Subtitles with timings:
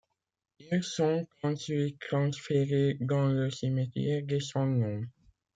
[0.71, 5.03] Ils sont ensuite transférés dans le cimetière des sans nom.